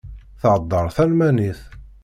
[0.41, 1.61] Theddeṛ talmanit.